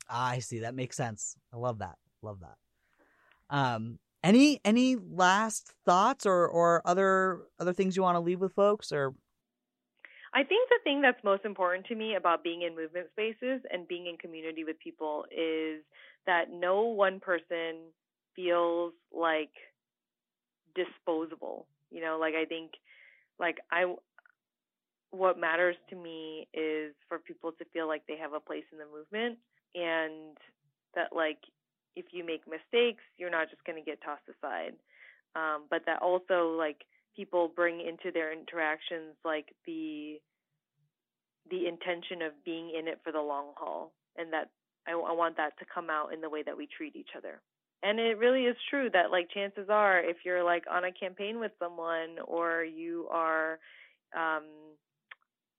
[0.09, 0.59] Ah, I see.
[0.59, 1.35] That makes sense.
[1.53, 1.97] I love that.
[2.21, 2.57] Love that.
[3.49, 8.53] Um any any last thoughts or or other other things you want to leave with
[8.53, 9.13] folks or
[10.33, 13.87] I think the thing that's most important to me about being in movement spaces and
[13.87, 15.81] being in community with people is
[16.25, 17.93] that no one person
[18.35, 19.51] feels like
[20.75, 21.67] disposable.
[21.91, 22.71] You know, like I think
[23.39, 23.85] like I
[25.11, 28.77] what matters to me is for people to feel like they have a place in
[28.77, 29.39] the movement
[29.73, 30.37] and
[30.93, 31.39] that like
[31.95, 34.73] if you make mistakes, you're not just going to get tossed aside.
[35.35, 36.83] Um, but that also like
[37.15, 40.19] people bring into their interactions like the
[41.49, 44.49] the intention of being in it for the long haul and that
[44.87, 47.39] I, I want that to come out in the way that we treat each other
[47.83, 51.39] and it really is true that like chances are if you're like on a campaign
[51.39, 53.59] with someone or you are
[54.15, 54.43] um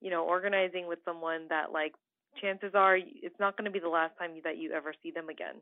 [0.00, 1.92] you know organizing with someone that like
[2.40, 5.28] chances are it's not going to be the last time that you ever see them
[5.28, 5.56] again.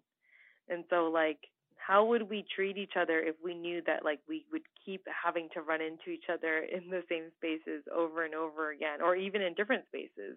[0.69, 1.39] And so like
[1.77, 5.49] how would we treat each other if we knew that like we would keep having
[5.53, 9.43] to run into each other in the same spaces over and over again or even
[9.43, 10.37] in different spaces?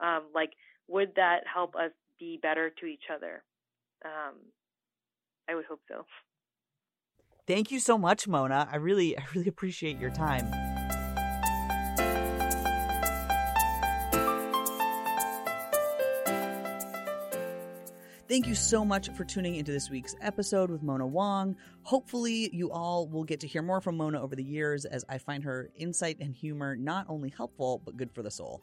[0.00, 0.52] Um like
[0.88, 3.42] would that help us be better to each other?
[4.04, 4.34] Um
[5.48, 6.06] I would hope so.
[7.46, 8.68] Thank you so much, Mona.
[8.70, 10.50] I really, I really appreciate your time.
[18.26, 21.54] Thank you so much for tuning into this week's episode with Mona Wong.
[21.82, 25.18] Hopefully, you all will get to hear more from Mona over the years as I
[25.18, 28.62] find her insight and humor not only helpful, but good for the soul.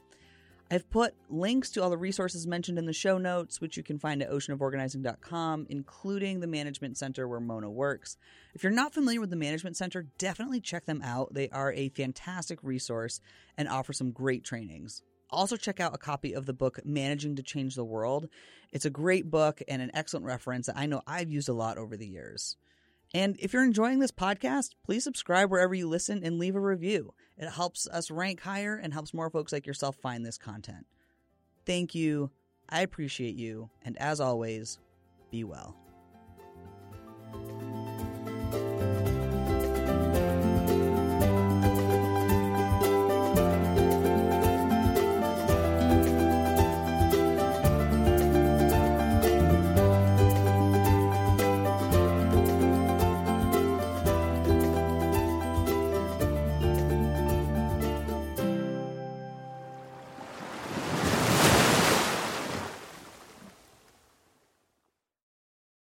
[0.74, 3.99] I've put links to all the resources mentioned in the show notes, which you can
[3.99, 8.15] find at oceanoforganizing.com, including the Management Center where Mona works.
[8.53, 11.34] If you're not familiar with the Management Center, definitely check them out.
[11.34, 13.19] They are a fantastic resource
[13.57, 15.01] and offer some great trainings.
[15.30, 18.30] Also, check out a copy of the book Managing to Change the World.
[18.72, 21.78] It's a great book and an excellent reference that I know I've used a lot
[21.78, 22.55] over the years.
[23.14, 27.14] And if you're enjoying this podcast, please subscribe wherever you listen and leave a review.
[27.38, 30.86] It helps us rank higher and helps more folks like yourself find this content.
[31.66, 32.32] Thank you.
[32.70, 33.70] I appreciate you.
[33.84, 34.80] And as always,
[35.30, 35.80] be well.